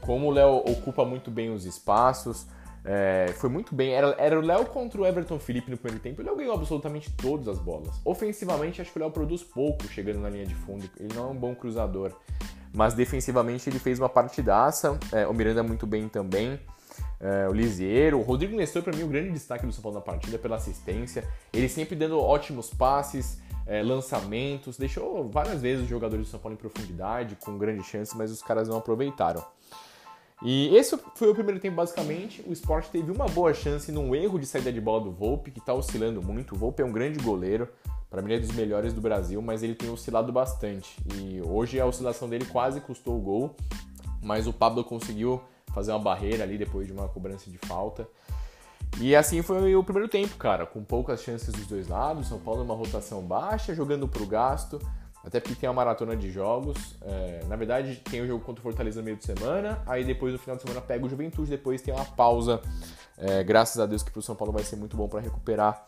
como 0.00 0.28
o 0.28 0.30
Léo 0.30 0.56
ocupa 0.56 1.04
muito 1.04 1.30
bem 1.30 1.50
os 1.50 1.66
espaços. 1.66 2.46
É, 2.84 3.32
foi 3.36 3.50
muito 3.50 3.74
bem. 3.74 3.92
Era, 3.92 4.14
era 4.18 4.38
o 4.38 4.42
Léo 4.42 4.66
contra 4.66 5.00
o 5.00 5.06
Everton 5.06 5.38
Felipe 5.38 5.70
no 5.70 5.76
primeiro 5.76 6.02
tempo. 6.02 6.22
O 6.22 6.24
Léo 6.24 6.36
ganhou 6.36 6.54
absolutamente 6.54 7.12
todas 7.12 7.48
as 7.48 7.58
bolas. 7.58 8.00
Ofensivamente, 8.04 8.80
acho 8.80 8.92
que 8.92 8.98
o 8.98 9.02
Léo 9.02 9.10
produz 9.10 9.42
pouco 9.42 9.86
chegando 9.88 10.20
na 10.20 10.30
linha 10.30 10.46
de 10.46 10.54
fundo. 10.54 10.88
Ele 10.98 11.14
não 11.14 11.28
é 11.28 11.30
um 11.30 11.36
bom 11.36 11.54
cruzador 11.54 12.12
mas 12.72 12.94
defensivamente 12.94 13.68
ele 13.68 13.78
fez 13.78 13.98
uma 13.98 14.08
partidaça. 14.08 14.98
É, 15.12 15.26
o 15.26 15.32
Miranda 15.32 15.62
muito 15.62 15.86
bem 15.86 16.08
também. 16.08 16.60
É, 17.20 17.48
o 17.48 17.52
Lisieiro, 17.52 18.18
o 18.18 18.22
Rodrigo 18.22 18.56
Nestor, 18.56 18.82
para 18.82 18.96
mim, 18.96 19.02
o 19.02 19.08
grande 19.08 19.30
destaque 19.30 19.66
do 19.66 19.72
São 19.72 19.82
Paulo 19.82 19.98
na 19.98 20.04
partida 20.04 20.38
pela 20.38 20.56
assistência. 20.56 21.24
Ele 21.52 21.68
sempre 21.68 21.96
dando 21.96 22.20
ótimos 22.20 22.70
passes, 22.70 23.40
é, 23.66 23.82
lançamentos, 23.82 24.76
deixou 24.76 25.28
várias 25.28 25.60
vezes 25.60 25.84
os 25.84 25.90
jogadores 25.90 26.26
do 26.26 26.30
São 26.30 26.40
Paulo 26.40 26.54
em 26.54 26.58
profundidade, 26.58 27.36
com 27.36 27.58
grandes 27.58 27.86
chances, 27.86 28.14
mas 28.14 28.30
os 28.30 28.42
caras 28.42 28.68
não 28.68 28.78
aproveitaram. 28.78 29.44
E 30.42 30.74
esse 30.76 30.96
foi 31.14 31.28
o 31.30 31.34
primeiro 31.34 31.60
tempo, 31.60 31.76
basicamente. 31.76 32.44
O 32.46 32.52
Sport 32.52 32.88
teve 32.88 33.10
uma 33.10 33.26
boa 33.26 33.52
chance 33.52 33.90
num 33.90 34.14
erro 34.14 34.38
de 34.38 34.46
saída 34.46 34.72
de 34.72 34.80
bola 34.80 35.02
do 35.02 35.10
Volpe, 35.10 35.50
que 35.50 35.58
está 35.58 35.74
oscilando 35.74 36.22
muito. 36.22 36.54
O 36.54 36.58
Volpe 36.58 36.82
é 36.82 36.84
um 36.84 36.92
grande 36.92 37.18
goleiro, 37.18 37.68
para 38.08 38.22
mim, 38.22 38.32
é 38.32 38.38
dos 38.38 38.52
melhores 38.52 38.92
do 38.92 39.00
Brasil, 39.00 39.42
mas 39.42 39.62
ele 39.62 39.74
tem 39.74 39.90
oscilado 39.90 40.32
bastante. 40.32 40.96
E 41.14 41.42
hoje 41.42 41.80
a 41.80 41.86
oscilação 41.86 42.28
dele 42.28 42.46
quase 42.46 42.80
custou 42.80 43.18
o 43.18 43.20
gol, 43.20 43.56
mas 44.22 44.46
o 44.46 44.52
Pablo 44.52 44.84
conseguiu 44.84 45.42
fazer 45.74 45.90
uma 45.92 45.98
barreira 45.98 46.44
ali 46.44 46.56
depois 46.56 46.86
de 46.86 46.92
uma 46.92 47.08
cobrança 47.08 47.50
de 47.50 47.58
falta. 47.58 48.08
E 49.00 49.14
assim 49.14 49.42
foi 49.42 49.74
o 49.76 49.84
primeiro 49.84 50.08
tempo, 50.08 50.36
cara, 50.36 50.64
com 50.64 50.82
poucas 50.82 51.22
chances 51.22 51.52
dos 51.52 51.66
dois 51.66 51.88
lados. 51.88 52.28
São 52.28 52.38
Paulo 52.38 52.60
numa 52.60 52.74
rotação 52.74 53.22
baixa, 53.22 53.74
jogando 53.74 54.08
pro 54.08 54.24
gasto, 54.24 54.80
até 55.28 55.40
porque 55.40 55.54
tem 55.54 55.68
uma 55.68 55.74
maratona 55.74 56.16
de 56.16 56.30
jogos. 56.30 56.96
É, 57.02 57.44
na 57.46 57.54
verdade, 57.54 57.96
tem 57.96 58.22
o 58.22 58.26
jogo 58.26 58.42
contra 58.42 58.60
o 58.60 58.62
Fortaleza 58.62 58.98
no 59.00 59.04
meio 59.04 59.18
de 59.18 59.26
semana, 59.26 59.82
aí 59.86 60.02
depois 60.02 60.32
no 60.32 60.38
final 60.38 60.56
de 60.56 60.62
semana 60.62 60.80
pega 60.80 61.04
o 61.04 61.08
Juventude, 61.08 61.50
depois 61.50 61.82
tem 61.82 61.92
uma 61.92 62.04
pausa. 62.04 62.62
É, 63.18 63.44
graças 63.44 63.78
a 63.78 63.84
Deus 63.84 64.02
que 64.02 64.10
pro 64.10 64.22
São 64.22 64.34
Paulo 64.34 64.54
vai 64.54 64.64
ser 64.64 64.76
muito 64.76 64.96
bom 64.96 65.06
para 65.06 65.20
recuperar 65.20 65.84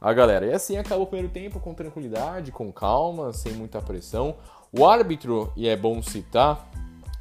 a 0.00 0.12
galera. 0.12 0.46
E 0.46 0.52
assim 0.52 0.76
acabou 0.76 1.04
o 1.04 1.06
primeiro 1.08 1.32
tempo 1.32 1.58
com 1.58 1.74
tranquilidade, 1.74 2.52
com 2.52 2.72
calma, 2.72 3.32
sem 3.32 3.52
muita 3.54 3.82
pressão. 3.82 4.36
O 4.72 4.86
árbitro, 4.86 5.52
e 5.56 5.68
é 5.68 5.76
bom 5.76 6.00
citar, 6.00 6.70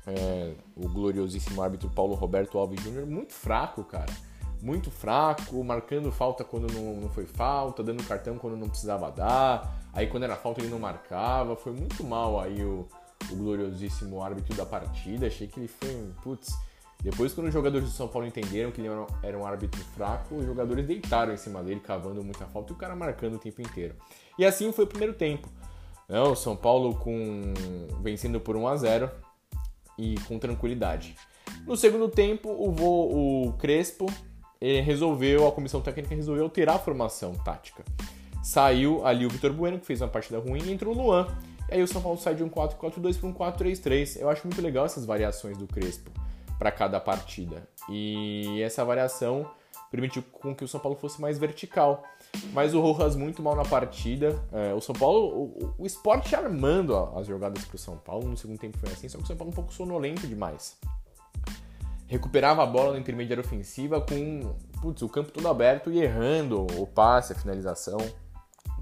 é, 0.05 0.53
o 0.75 0.87
gloriosíssimo 0.87 1.59
árbitro 1.59 1.89
Paulo 1.89 2.13
Roberto 2.13 2.59
Alves 2.59 2.83
Júnior, 2.83 3.07
muito 3.07 3.33
fraco, 3.33 3.83
cara. 3.83 4.13
Muito 4.61 4.91
fraco, 4.91 5.63
marcando 5.63 6.11
falta 6.11 6.43
quando 6.43 6.71
não, 6.71 7.01
não 7.01 7.09
foi 7.09 7.25
falta, 7.25 7.83
dando 7.83 8.03
cartão 8.03 8.37
quando 8.37 8.55
não 8.55 8.69
precisava 8.69 9.09
dar. 9.09 9.82
Aí 9.93 10.07
quando 10.07 10.23
era 10.23 10.35
falta 10.35 10.61
ele 10.61 10.69
não 10.69 10.79
marcava. 10.79 11.55
Foi 11.55 11.71
muito 11.71 12.03
mal 12.03 12.39
aí 12.39 12.63
o, 12.63 12.87
o 13.31 13.35
gloriosíssimo 13.35 14.21
árbitro 14.21 14.55
da 14.55 14.65
partida. 14.65 15.27
Achei 15.27 15.47
que 15.47 15.59
ele 15.59 15.67
foi, 15.67 16.11
putz, 16.21 16.51
depois, 17.03 17.33
quando 17.33 17.47
os 17.47 17.53
jogadores 17.53 17.89
do 17.89 17.93
São 17.93 18.07
Paulo 18.07 18.25
entenderam 18.25 18.71
que 18.71 18.79
ele 18.79 18.87
era 19.21 19.37
um 19.37 19.45
árbitro 19.45 19.83
fraco, 19.93 20.35
os 20.35 20.45
jogadores 20.45 20.87
deitaram 20.87 21.33
em 21.33 21.37
cima 21.37 21.61
dele, 21.61 21.81
cavando 21.81 22.23
muita 22.23 22.45
falta 22.45 22.71
e 22.71 22.75
o 22.75 22.77
cara 22.77 22.95
marcando 22.95 23.35
o 23.35 23.37
tempo 23.37 23.61
inteiro. 23.61 23.93
E 24.39 24.45
assim 24.45 24.71
foi 24.71 24.85
o 24.85 24.87
primeiro 24.87 25.13
tempo. 25.13 25.49
Né? 26.07 26.21
O 26.21 26.33
São 26.33 26.55
Paulo 26.55 26.95
com 26.95 27.41
vencendo 28.01 28.39
por 28.39 28.55
1 28.55 28.67
a 28.67 28.77
0 28.77 29.11
e 29.97 30.15
com 30.21 30.39
tranquilidade. 30.39 31.17
No 31.67 31.75
segundo 31.75 32.07
tempo, 32.07 32.49
o, 32.49 32.71
vo... 32.71 33.49
o 33.49 33.53
Crespo 33.57 34.05
resolveu, 34.61 35.45
a 35.45 35.51
comissão 35.51 35.81
técnica 35.81 36.15
resolveu 36.15 36.45
alterar 36.45 36.77
a 36.77 36.79
formação 36.79 37.33
tática. 37.33 37.83
Saiu 38.43 39.05
ali 39.05 39.25
o 39.25 39.29
Vitor 39.29 39.53
Bueno, 39.53 39.79
que 39.79 39.85
fez 39.85 40.01
uma 40.01 40.09
partida 40.09 40.37
ruim, 40.37 40.61
e 40.61 40.71
entrou 40.71 40.93
o 40.93 40.97
Luan, 41.01 41.27
E 41.69 41.75
aí 41.75 41.81
o 41.81 41.87
São 41.87 42.01
Paulo 42.01 42.19
sai 42.19 42.35
de 42.35 42.43
um 42.43 42.49
4-4-2 42.49 43.17
para 43.17 43.29
um 43.29 43.33
4-3-3. 43.33 44.19
Eu 44.19 44.29
acho 44.29 44.45
muito 44.45 44.61
legal 44.61 44.85
essas 44.85 45.05
variações 45.05 45.57
do 45.57 45.65
Crespo 45.65 46.11
para 46.59 46.69
cada 46.69 46.99
partida. 46.99 47.67
E 47.89 48.61
essa 48.61 48.83
variação 48.83 49.49
permitiu 49.89 50.23
com 50.31 50.53
que 50.53 50.63
o 50.63 50.67
São 50.67 50.79
Paulo 50.79 50.97
fosse 50.97 51.21
mais 51.21 51.37
vertical. 51.37 52.03
Mas 52.51 52.73
o 52.73 52.81
Rojas 52.81 53.15
muito 53.15 53.41
mal 53.41 53.55
na 53.55 53.63
partida. 53.63 54.37
É, 54.51 54.73
o 54.73 54.81
São 54.81 54.93
Paulo, 54.93 55.19
o, 55.19 55.75
o 55.77 55.85
esporte 55.85 56.35
armando 56.35 56.95
as 57.15 57.27
jogadas 57.27 57.63
para 57.63 57.75
o 57.75 57.79
São 57.79 57.97
Paulo. 57.97 58.27
No 58.27 58.35
segundo 58.35 58.59
tempo 58.59 58.77
foi 58.77 58.89
assim, 58.91 59.07
só 59.07 59.17
que 59.17 59.23
o 59.23 59.27
São 59.27 59.37
Paulo 59.37 59.51
um 59.51 59.55
pouco 59.55 59.73
sonolento 59.73 60.27
demais. 60.27 60.77
Recuperava 62.07 62.61
a 62.61 62.65
bola 62.65 62.93
na 62.93 62.99
intermediária 62.99 63.41
ofensiva 63.41 64.01
com 64.01 64.53
putz, 64.81 65.01
o 65.01 65.07
campo 65.07 65.31
todo 65.31 65.47
aberto 65.47 65.89
e 65.89 66.01
errando 66.01 66.67
o 66.77 66.85
passe, 66.85 67.31
a 67.31 67.35
finalização. 67.35 67.97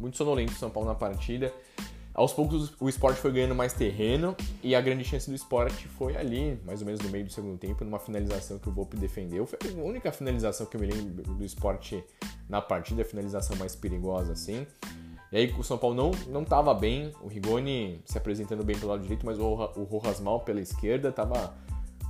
Muito 0.01 0.17
sonolento 0.17 0.51
o 0.51 0.55
São 0.55 0.71
Paulo 0.71 0.89
na 0.89 0.95
partida. 0.95 1.53
Aos 2.13 2.33
poucos 2.33 2.73
o 2.79 2.89
esporte 2.89 3.21
foi 3.21 3.31
ganhando 3.31 3.55
mais 3.55 3.71
terreno 3.71 4.35
e 4.61 4.75
a 4.75 4.81
grande 4.81 5.05
chance 5.05 5.29
do 5.29 5.35
esporte 5.35 5.87
foi 5.87 6.17
ali, 6.17 6.59
mais 6.65 6.81
ou 6.81 6.85
menos 6.85 6.99
no 7.01 7.09
meio 7.09 7.23
do 7.23 7.31
segundo 7.31 7.57
tempo, 7.57 7.85
numa 7.85 7.99
finalização 7.99 8.57
que 8.57 8.67
o 8.67 8.71
Volpe 8.71 8.97
defendeu. 8.97 9.45
Foi 9.45 9.59
a 9.63 9.81
única 9.81 10.11
finalização 10.11 10.65
que 10.65 10.75
eu 10.75 10.81
me 10.81 10.87
lembro 10.87 11.23
do 11.23 11.45
esporte 11.45 12.03
na 12.49 12.61
partida, 12.61 13.03
a 13.03 13.05
finalização 13.05 13.55
mais 13.55 13.75
perigosa 13.75 14.33
assim. 14.33 14.65
E 15.31 15.37
aí 15.37 15.55
o 15.57 15.63
São 15.63 15.77
Paulo 15.77 15.95
não 15.95 16.11
não 16.27 16.41
estava 16.41 16.73
bem, 16.73 17.13
o 17.21 17.27
Rigoni 17.27 18.01
se 18.03 18.17
apresentando 18.17 18.63
bem 18.63 18.77
pelo 18.77 18.91
lado 18.91 19.03
direito, 19.03 19.25
mas 19.25 19.39
o, 19.39 19.45
o 19.45 19.83
Rojas 19.83 20.19
mal 20.19 20.41
pela 20.41 20.59
esquerda 20.59 21.11
tava 21.11 21.53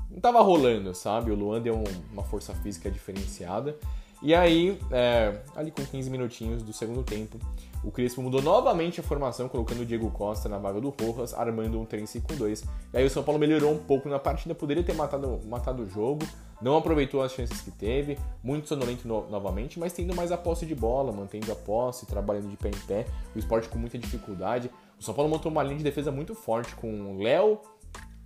não 0.10 0.20
tava 0.20 0.42
rolando, 0.42 0.96
sabe? 0.96 1.30
O 1.32 1.36
Luan 1.36 1.62
deu 1.62 1.76
um, 1.76 1.84
uma 2.12 2.24
força 2.24 2.54
física 2.56 2.90
diferenciada. 2.90 3.78
E 4.22 4.36
aí, 4.36 4.78
é, 4.92 5.42
ali 5.56 5.72
com 5.72 5.84
15 5.84 6.10
minutinhos 6.10 6.62
do 6.62 6.72
segundo 6.72 7.02
tempo, 7.02 7.40
o 7.84 7.92
Crespo 7.92 8.22
mudou 8.22 8.42
novamente 8.42 9.00
a 9.00 9.04
formação, 9.04 9.50
colocando 9.50 9.82
o 9.82 9.86
Diego 9.86 10.10
Costa 10.12 10.48
na 10.48 10.58
vaga 10.58 10.80
do 10.80 10.90
Rojas, 10.90 11.34
armando 11.34 11.80
um 11.80 11.86
3-5-2. 11.86 12.64
E 12.94 12.98
aí 12.98 13.06
o 13.06 13.10
São 13.10 13.24
Paulo 13.24 13.40
melhorou 13.40 13.72
um 13.72 13.78
pouco 13.78 14.08
na 14.08 14.20
partida, 14.20 14.54
poderia 14.54 14.84
ter 14.84 14.94
matado, 14.94 15.40
matado 15.48 15.84
o 15.84 15.90
jogo, 15.90 16.26
não 16.62 16.78
aproveitou 16.78 17.22
as 17.24 17.32
chances 17.32 17.60
que 17.62 17.72
teve, 17.72 18.20
muito 18.44 18.68
sonolento 18.68 19.08
no, 19.08 19.28
novamente, 19.30 19.80
mas 19.80 19.94
tendo 19.94 20.16
mais 20.16 20.32
a 20.32 20.38
posse 20.38 20.66
de 20.66 20.76
bola, 20.76 21.12
mantendo 21.12 21.52
a 21.52 21.56
posse, 21.56 22.06
trabalhando 22.06 22.50
de 22.50 22.58
pé 22.58 22.70
em 22.70 22.86
pé, 22.88 23.06
o 23.36 23.40
esporte 23.40 23.68
com 23.68 23.80
muita 23.80 23.98
dificuldade. 23.98 24.70
O 25.00 25.04
São 25.04 25.14
Paulo 25.14 25.30
montou 25.30 25.52
uma 25.52 25.64
linha 25.64 25.78
de 25.78 25.84
defesa 25.84 26.12
muito 26.12 26.36
forte 26.36 26.76
com 26.76 27.18
Léo, 27.18 27.60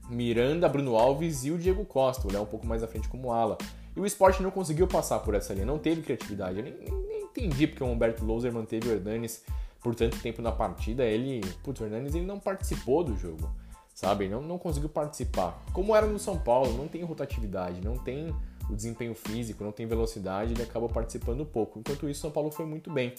Miranda, 0.09 0.67
Bruno 0.67 0.95
Alves 0.95 1.45
e 1.45 1.51
o 1.51 1.57
Diego 1.57 1.85
Costa, 1.85 2.27
o 2.27 2.31
Léo 2.31 2.43
um 2.43 2.47
pouco 2.47 2.67
mais 2.67 2.83
à 2.83 2.87
frente 2.87 3.07
como 3.07 3.31
ala. 3.31 3.57
E 3.95 3.99
o 3.99 4.05
esporte 4.05 4.43
não 4.43 4.51
conseguiu 4.51 4.87
passar 4.87 5.19
por 5.19 5.33
essa 5.33 5.53
linha, 5.53 5.65
não 5.65 5.79
teve 5.79 6.01
criatividade. 6.01 6.61
Nem, 6.61 6.73
nem 6.73 7.24
entendi 7.35 7.67
porque 7.67 7.83
o 7.83 7.87
Humberto 7.87 8.23
Louser 8.23 8.53
manteve 8.53 8.89
o 8.89 8.91
Hernanes 8.91 9.43
por 9.81 9.93
tanto 9.93 10.19
tempo 10.19 10.41
na 10.41 10.51
partida. 10.51 11.03
Ele, 11.03 11.41
putz, 11.63 11.81
o 11.81 11.85
Hernanes 11.85 12.15
ele 12.15 12.25
não 12.25 12.39
participou 12.39 13.03
do 13.03 13.15
jogo, 13.17 13.49
sabe? 13.93 14.27
Não, 14.27 14.41
não 14.41 14.57
conseguiu 14.57 14.89
participar. 14.89 15.63
Como 15.73 15.95
era 15.95 16.07
no 16.07 16.17
São 16.17 16.37
Paulo, 16.37 16.77
não 16.77 16.87
tem 16.87 17.03
rotatividade, 17.03 17.81
não 17.81 17.97
tem 17.97 18.33
o 18.69 18.75
desempenho 18.75 19.13
físico, 19.13 19.63
não 19.63 19.71
tem 19.71 19.85
velocidade, 19.85 20.53
ele 20.53 20.63
acabou 20.63 20.89
participando 20.89 21.45
pouco. 21.45 21.79
Enquanto 21.79 22.09
isso, 22.09 22.19
o 22.19 22.21
São 22.23 22.31
Paulo 22.31 22.51
foi 22.51 22.65
muito 22.65 22.91
bem. 22.91 23.13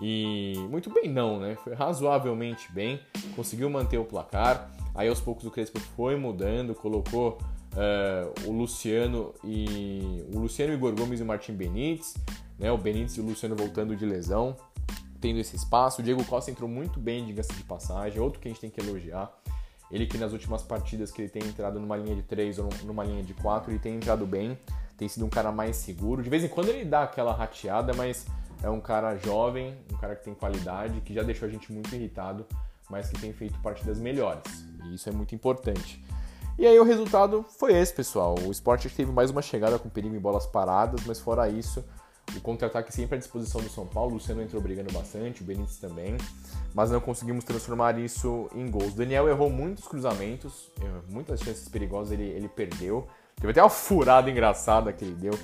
E 0.00 0.54
muito 0.70 0.90
bem 0.90 1.08
não, 1.08 1.38
né? 1.38 1.56
Foi 1.56 1.74
razoavelmente 1.74 2.72
bem, 2.72 3.00
conseguiu 3.36 3.68
manter 3.68 3.98
o 3.98 4.04
placar. 4.04 4.70
Aí 4.94 5.08
aos 5.08 5.20
poucos 5.20 5.44
o 5.44 5.50
Crespo 5.50 5.78
foi 5.80 6.16
mudando, 6.16 6.74
colocou 6.74 7.38
uh, 7.72 8.48
o 8.48 8.52
Luciano 8.52 9.34
e 9.44 10.24
o 10.34 10.38
Luciano 10.38 10.72
Igor 10.72 10.94
Gomes 10.94 11.20
e 11.20 11.22
o 11.22 11.26
Martim 11.26 11.52
Benítez, 11.52 12.14
né? 12.62 12.70
O 12.70 12.78
Benítez 12.78 13.16
e 13.16 13.20
o 13.20 13.24
Luciano 13.24 13.56
voltando 13.56 13.96
de 13.96 14.06
lesão, 14.06 14.56
tendo 15.20 15.40
esse 15.40 15.56
espaço. 15.56 16.00
O 16.00 16.04
Diego 16.04 16.24
Costa 16.24 16.50
entrou 16.50 16.68
muito 16.68 17.00
bem, 17.00 17.26
diga-se 17.26 17.52
de 17.52 17.64
passagem, 17.64 18.20
outro 18.20 18.40
que 18.40 18.46
a 18.46 18.50
gente 18.50 18.60
tem 18.60 18.70
que 18.70 18.80
elogiar. 18.80 19.30
Ele 19.90 20.06
que 20.06 20.16
nas 20.16 20.32
últimas 20.32 20.62
partidas 20.62 21.10
que 21.10 21.20
ele 21.20 21.28
tem 21.28 21.42
entrado 21.42 21.78
numa 21.78 21.96
linha 21.96 22.14
de 22.14 22.22
3 22.22 22.60
ou 22.60 22.68
numa 22.84 23.04
linha 23.04 23.22
de 23.22 23.34
4, 23.34 23.70
ele 23.70 23.78
tem 23.78 23.96
entrado 23.96 24.24
bem, 24.24 24.56
tem 24.96 25.06
sido 25.06 25.26
um 25.26 25.28
cara 25.28 25.52
mais 25.52 25.76
seguro. 25.76 26.22
De 26.22 26.30
vez 26.30 26.44
em 26.44 26.48
quando 26.48 26.68
ele 26.68 26.84
dá 26.84 27.02
aquela 27.02 27.34
rateada, 27.34 27.92
mas 27.92 28.24
é 28.62 28.70
um 28.70 28.80
cara 28.80 29.16
jovem, 29.16 29.76
um 29.92 29.96
cara 29.98 30.14
que 30.14 30.24
tem 30.24 30.32
qualidade, 30.32 31.00
que 31.02 31.12
já 31.12 31.22
deixou 31.22 31.46
a 31.46 31.50
gente 31.50 31.70
muito 31.70 31.94
irritado, 31.94 32.46
mas 32.88 33.10
que 33.10 33.20
tem 33.20 33.32
feito 33.32 33.58
partidas 33.58 33.98
melhores. 33.98 34.64
E 34.84 34.94
isso 34.94 35.08
é 35.08 35.12
muito 35.12 35.34
importante. 35.34 36.02
E 36.58 36.66
aí 36.66 36.78
o 36.78 36.84
resultado 36.84 37.44
foi 37.58 37.74
esse, 37.74 37.92
pessoal. 37.92 38.34
O 38.46 38.50
Sport 38.50 38.86
teve 38.94 39.10
mais 39.10 39.30
uma 39.30 39.42
chegada 39.42 39.78
com 39.78 39.88
perigo 39.88 40.14
em 40.14 40.20
bolas 40.20 40.46
paradas, 40.46 41.04
mas 41.06 41.18
fora 41.18 41.48
isso, 41.48 41.84
o 42.36 42.40
contra-ataque 42.40 42.92
sempre 42.92 43.16
à 43.16 43.18
disposição 43.18 43.60
do 43.60 43.68
São 43.68 43.86
Paulo. 43.86 44.12
O 44.12 44.14
Luciano 44.14 44.42
entrou 44.42 44.60
brigando 44.60 44.92
bastante, 44.92 45.42
o 45.42 45.44
Benítez 45.44 45.78
também, 45.78 46.16
mas 46.74 46.90
não 46.90 47.00
conseguimos 47.00 47.44
transformar 47.44 47.98
isso 47.98 48.48
em 48.54 48.70
gols. 48.70 48.92
O 48.92 48.96
Daniel 48.96 49.28
errou 49.28 49.50
muitos 49.50 49.86
cruzamentos, 49.86 50.70
muitas 51.08 51.40
chances 51.40 51.68
perigosas 51.68 52.12
ele, 52.12 52.24
ele 52.24 52.48
perdeu. 52.48 53.06
Teve 53.36 53.50
até 53.50 53.62
uma 53.62 53.70
furada 53.70 54.30
engraçada 54.30 54.92
que 54.92 55.04
ele 55.04 55.14
deu 55.14 55.34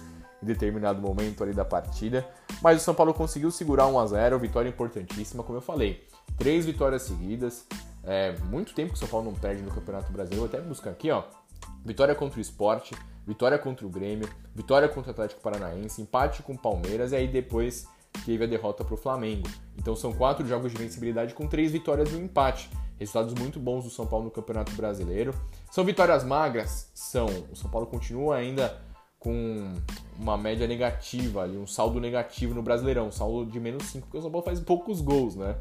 em 0.42 0.46
determinado 0.46 1.00
momento 1.00 1.42
ali 1.42 1.52
da 1.52 1.64
partida, 1.64 2.26
mas 2.62 2.80
o 2.80 2.84
São 2.84 2.94
Paulo 2.94 3.12
conseguiu 3.12 3.50
segurar 3.50 3.86
1 3.86 3.98
a 3.98 4.06
0, 4.06 4.38
vitória 4.38 4.68
importantíssima, 4.68 5.42
como 5.42 5.58
eu 5.58 5.62
falei. 5.62 6.06
Três 6.36 6.64
vitórias 6.64 7.02
seguidas, 7.02 7.66
é, 8.04 8.36
muito 8.44 8.74
tempo 8.74 8.90
que 8.90 8.96
o 8.96 8.98
São 8.98 9.08
Paulo 9.08 9.30
não 9.30 9.38
perde 9.38 9.62
no 9.62 9.70
Campeonato 9.70 10.12
Brasileiro. 10.12 10.48
Vou 10.48 10.58
até 10.58 10.66
buscar 10.66 10.90
aqui, 10.90 11.10
ó. 11.10 11.24
Vitória 11.84 12.14
contra 12.14 12.38
o 12.38 12.40
Esporte, 12.40 12.94
vitória 13.26 13.58
contra 13.58 13.86
o 13.86 13.90
Grêmio, 13.90 14.28
vitória 14.54 14.88
contra 14.88 15.10
o 15.10 15.12
Atlético 15.12 15.40
Paranaense, 15.40 16.02
empate 16.02 16.42
com 16.42 16.52
o 16.52 16.58
Palmeiras 16.58 17.12
e 17.12 17.16
aí 17.16 17.28
depois 17.28 17.86
teve 18.24 18.44
a 18.44 18.46
derrota 18.46 18.84
para 18.84 18.94
o 18.94 18.96
Flamengo. 18.96 19.48
Então 19.76 19.94
são 19.94 20.12
quatro 20.12 20.46
jogos 20.46 20.72
de 20.72 20.78
vencibilidade 20.78 21.34
com 21.34 21.46
três 21.46 21.72
vitórias 21.72 22.10
e 22.12 22.16
um 22.16 22.24
empate. 22.24 22.70
Resultados 22.98 23.34
muito 23.34 23.60
bons 23.60 23.84
do 23.84 23.90
São 23.90 24.06
Paulo 24.06 24.24
no 24.24 24.30
Campeonato 24.30 24.72
Brasileiro. 24.72 25.32
São 25.70 25.84
vitórias 25.84 26.24
magras? 26.24 26.90
São. 26.92 27.26
O 27.52 27.54
São 27.54 27.70
Paulo 27.70 27.86
continua 27.86 28.36
ainda 28.36 28.80
com 29.18 29.74
uma 30.18 30.36
média 30.36 30.66
negativa 30.66 31.42
ali, 31.42 31.56
um 31.56 31.66
saldo 31.66 32.00
negativo 32.00 32.54
no 32.54 32.62
Brasileirão, 32.62 33.08
um 33.08 33.12
saldo 33.12 33.50
de 33.50 33.58
menos 33.58 33.84
5, 33.84 34.06
porque 34.06 34.18
o 34.18 34.22
São 34.22 34.30
Paulo 34.30 34.44
faz 34.44 34.60
poucos 34.60 35.00
gols, 35.00 35.34
né? 35.36 35.56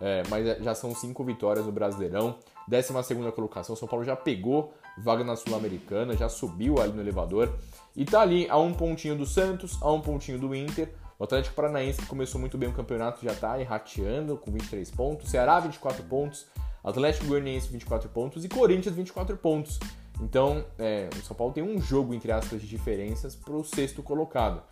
É, 0.00 0.22
mas 0.28 0.44
já 0.62 0.74
são 0.74 0.92
cinco 0.94 1.22
vitórias 1.22 1.64
no 1.64 1.70
Brasileirão. 1.70 2.36
12 2.66 2.92
colocação, 3.32 3.76
São 3.76 3.86
Paulo 3.86 4.04
já 4.04 4.16
pegou 4.16 4.72
vaga 4.98 5.24
na 5.24 5.36
Sul-Americana, 5.36 6.16
já 6.16 6.28
subiu 6.28 6.80
ali 6.80 6.92
no 6.92 7.00
elevador. 7.00 7.52
E 7.94 8.04
tá 8.04 8.20
ali 8.20 8.48
a 8.48 8.58
um 8.58 8.72
pontinho 8.72 9.16
do 9.16 9.26
Santos, 9.26 9.78
a 9.82 9.90
um 9.92 10.00
pontinho 10.00 10.38
do 10.38 10.54
Inter. 10.54 10.92
O 11.18 11.24
Atlético 11.24 11.54
Paranaense, 11.54 12.00
que 12.00 12.06
começou 12.06 12.40
muito 12.40 12.58
bem 12.58 12.68
o 12.68 12.72
campeonato, 12.72 13.24
já 13.24 13.34
tá 13.34 13.52
aí 13.52 13.62
rateando 13.62 14.36
com 14.36 14.50
23 14.50 14.90
pontos. 14.90 15.30
Ceará, 15.30 15.60
24 15.60 16.02
pontos. 16.04 16.46
Atlético 16.82 17.26
Goianiense, 17.26 17.68
24 17.68 18.08
pontos. 18.08 18.44
E 18.44 18.48
Corinthians, 18.48 18.94
24 18.94 19.36
pontos. 19.36 19.78
Então, 20.20 20.64
é, 20.78 21.08
o 21.14 21.22
São 21.22 21.36
Paulo 21.36 21.52
tem 21.52 21.62
um 21.62 21.80
jogo, 21.80 22.12
entre 22.14 22.32
aspas, 22.32 22.60
de 22.60 22.66
diferenças 22.66 23.34
para 23.34 23.54
o 23.54 23.64
sexto 23.64 24.02
colocado. 24.02 24.62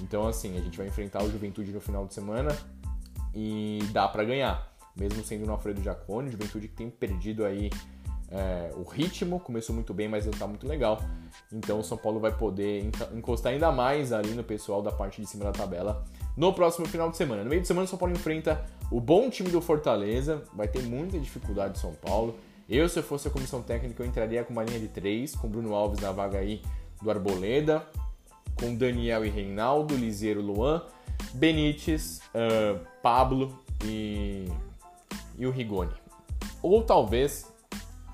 Então, 0.00 0.26
assim, 0.26 0.56
a 0.56 0.60
gente 0.60 0.78
vai 0.78 0.86
enfrentar 0.86 1.22
o 1.22 1.30
Juventude 1.30 1.72
no 1.72 1.80
final 1.80 2.06
de 2.06 2.14
semana 2.14 2.56
e 3.34 3.80
dá 3.92 4.08
para 4.08 4.24
ganhar 4.24 4.68
mesmo 4.98 5.24
sendo 5.24 5.46
no 5.46 5.52
Alfredo 5.52 5.82
Jacone, 5.82 6.30
Juventude 6.30 6.68
que 6.68 6.74
tem 6.74 6.90
perdido 6.90 7.44
aí 7.44 7.70
é, 8.30 8.70
o 8.76 8.82
ritmo, 8.82 9.40
começou 9.40 9.74
muito 9.74 9.94
bem, 9.94 10.08
mas 10.08 10.24
não 10.24 10.32
está 10.32 10.46
muito 10.46 10.66
legal. 10.66 11.00
Então 11.52 11.80
o 11.80 11.84
São 11.84 11.96
Paulo 11.96 12.20
vai 12.20 12.36
poder 12.36 12.90
encostar 13.14 13.52
ainda 13.52 13.72
mais 13.72 14.12
ali 14.12 14.30
no 14.30 14.44
pessoal 14.44 14.82
da 14.82 14.92
parte 14.92 15.20
de 15.20 15.26
cima 15.26 15.44
da 15.44 15.52
tabela 15.52 16.04
no 16.36 16.52
próximo 16.52 16.86
final 16.86 17.10
de 17.10 17.16
semana. 17.16 17.42
No 17.42 17.50
meio 17.50 17.62
de 17.62 17.66
semana 17.66 17.84
o 17.84 17.88
São 17.88 17.98
Paulo 17.98 18.14
enfrenta 18.14 18.64
o 18.90 19.00
bom 19.00 19.28
time 19.30 19.50
do 19.50 19.60
Fortaleza, 19.60 20.42
vai 20.52 20.68
ter 20.68 20.82
muita 20.82 21.18
dificuldade 21.18 21.74
de 21.74 21.80
São 21.80 21.92
Paulo. 21.94 22.36
Eu, 22.68 22.88
se 22.88 22.98
eu 22.98 23.02
fosse 23.02 23.28
a 23.28 23.30
comissão 23.30 23.62
técnica, 23.62 24.02
eu 24.02 24.06
entraria 24.06 24.44
com 24.44 24.52
uma 24.52 24.62
linha 24.62 24.78
de 24.78 24.88
três, 24.88 25.34
com 25.34 25.48
Bruno 25.48 25.74
Alves 25.74 26.00
na 26.00 26.12
vaga 26.12 26.38
aí 26.38 26.62
do 27.00 27.10
Arboleda, 27.10 27.86
com 28.60 28.74
Daniel 28.74 29.24
e 29.24 29.30
Reinaldo, 29.30 29.96
Liseiro 29.96 30.42
Luan, 30.42 30.82
Benítez, 31.32 32.20
uh, 32.34 32.78
Pablo 33.02 33.58
e 33.84 34.46
e 35.38 35.46
o 35.46 35.50
Rigoni. 35.50 35.92
Ou 36.60 36.82
talvez 36.82 37.46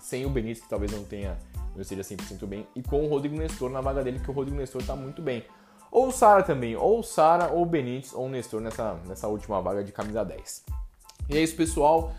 sem 0.05 0.27
o 0.27 0.31
Benítez, 0.31 0.61
que 0.61 0.69
talvez 0.69 0.93
não 0.93 1.03
tenha, 1.03 1.39
não 1.75 1.83
seja 1.83 2.03
100% 2.03 2.47
bem, 2.47 2.67
e 2.77 2.83
com 2.83 3.05
o 3.05 3.09
Rodrigo 3.09 3.37
Nestor 3.37 3.71
na 3.71 3.81
vaga 3.81 4.05
dele, 4.05 4.21
que 4.21 4.31
o 4.31 4.35
Rodrigo 4.35 4.59
Nestor 4.59 4.83
está 4.83 4.95
muito 4.95 5.23
bem. 5.23 5.43
Ou 5.91 6.09
o 6.09 6.13
Sara 6.13 6.43
também, 6.43 6.77
ou 6.77 7.01
o 7.01 7.03
Sara, 7.03 7.51
ou 7.51 7.63
o 7.63 7.67
Benítez, 7.67 8.13
ou 8.13 8.27
o 8.27 8.29
Nestor 8.29 8.61
nessa, 8.61 9.01
nessa 9.07 9.29
última 9.29 9.63
vaga 9.63 9.83
de 9.83 9.93
camisa 9.93 10.23
10. 10.23 10.65
E 11.31 11.39
é 11.39 11.43
isso, 11.43 11.57
pessoal. 11.57 12.13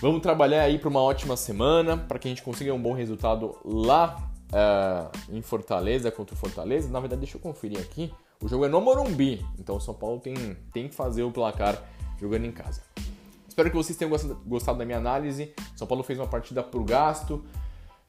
Vamos 0.00 0.22
trabalhar 0.22 0.62
aí 0.62 0.78
para 0.78 0.88
uma 0.88 1.00
ótima 1.00 1.36
semana, 1.36 1.96
para 1.96 2.20
que 2.20 2.28
a 2.28 2.30
gente 2.30 2.42
consiga 2.42 2.72
um 2.72 2.80
bom 2.80 2.92
resultado 2.92 3.56
lá 3.64 4.16
uh, 4.52 5.34
em 5.34 5.42
Fortaleza, 5.42 6.12
contra 6.12 6.36
o 6.36 6.38
Fortaleza. 6.38 6.88
Na 6.88 7.00
verdade, 7.00 7.20
deixa 7.20 7.36
eu 7.36 7.40
conferir 7.40 7.80
aqui. 7.80 8.12
O 8.40 8.46
jogo 8.46 8.64
é 8.64 8.68
no 8.68 8.80
Morumbi, 8.80 9.44
então 9.58 9.76
o 9.76 9.80
São 9.80 9.94
Paulo 9.94 10.20
tem, 10.20 10.34
tem 10.72 10.88
que 10.88 10.94
fazer 10.94 11.24
o 11.24 11.32
placar 11.32 11.82
jogando 12.20 12.44
em 12.44 12.52
casa. 12.52 12.82
Espero 13.54 13.70
que 13.70 13.76
vocês 13.76 13.96
tenham 13.96 14.10
gostado 14.44 14.78
da 14.78 14.84
minha 14.84 14.98
análise. 14.98 15.54
São 15.76 15.86
Paulo 15.86 16.02
fez 16.02 16.18
uma 16.18 16.26
partida 16.26 16.60
por 16.60 16.82
gasto. 16.82 17.44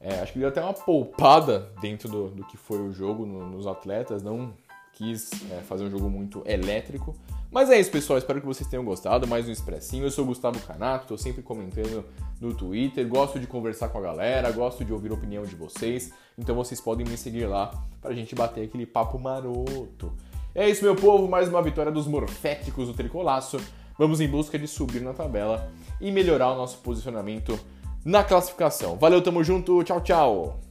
É, 0.00 0.18
acho 0.18 0.32
que 0.32 0.40
deu 0.40 0.48
até 0.48 0.60
uma 0.60 0.72
poupada 0.72 1.72
dentro 1.80 2.08
do, 2.08 2.30
do 2.30 2.44
que 2.44 2.56
foi 2.56 2.80
o 2.80 2.92
jogo 2.92 3.24
no, 3.24 3.48
nos 3.48 3.64
atletas. 3.64 4.24
Não 4.24 4.52
quis 4.92 5.30
é, 5.52 5.60
fazer 5.62 5.84
um 5.84 5.90
jogo 5.90 6.10
muito 6.10 6.42
elétrico, 6.44 7.14
Mas 7.48 7.70
é 7.70 7.78
isso, 7.78 7.92
pessoal. 7.92 8.18
Espero 8.18 8.40
que 8.40 8.46
vocês 8.46 8.68
tenham 8.68 8.84
gostado. 8.84 9.24
Mais 9.24 9.48
um 9.48 9.52
expressinho. 9.52 10.02
Eu 10.02 10.10
sou 10.10 10.24
o 10.24 10.26
Gustavo 10.26 10.58
Canato, 10.66 11.04
estou 11.04 11.16
sempre 11.16 11.42
comentando 11.42 12.04
no 12.40 12.52
Twitter. 12.52 13.06
Gosto 13.06 13.38
de 13.38 13.46
conversar 13.46 13.90
com 13.90 13.98
a 13.98 14.00
galera, 14.00 14.50
gosto 14.50 14.84
de 14.84 14.92
ouvir 14.92 15.12
a 15.12 15.14
opinião 15.14 15.44
de 15.44 15.54
vocês. 15.54 16.12
Então 16.36 16.56
vocês 16.56 16.80
podem 16.80 17.06
me 17.06 17.16
seguir 17.16 17.46
lá 17.46 17.70
pra 18.02 18.12
gente 18.12 18.34
bater 18.34 18.64
aquele 18.64 18.84
papo 18.84 19.16
maroto. 19.16 20.12
É 20.52 20.68
isso, 20.68 20.82
meu 20.82 20.96
povo. 20.96 21.28
Mais 21.28 21.48
uma 21.48 21.62
vitória 21.62 21.92
dos 21.92 22.08
morféticos 22.08 22.88
do 22.88 22.94
Tricolaço. 22.94 23.60
Vamos 23.98 24.20
em 24.20 24.28
busca 24.28 24.58
de 24.58 24.68
subir 24.68 25.00
na 25.00 25.12
tabela 25.12 25.70
e 26.00 26.10
melhorar 26.10 26.52
o 26.52 26.56
nosso 26.56 26.78
posicionamento 26.78 27.58
na 28.04 28.22
classificação. 28.22 28.96
Valeu, 28.96 29.22
tamo 29.22 29.42
junto. 29.42 29.82
Tchau, 29.82 30.00
tchau. 30.00 30.65